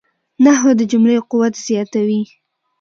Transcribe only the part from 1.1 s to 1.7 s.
قوت